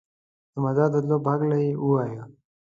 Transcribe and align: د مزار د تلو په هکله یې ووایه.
د 0.51 0.53
مزار 0.63 0.89
د 0.93 0.95
تلو 1.03 1.17
په 1.25 1.29
هکله 1.33 1.57
یې 1.63 1.71
ووایه. 1.83 2.23